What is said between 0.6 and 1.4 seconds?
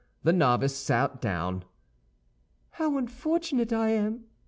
sat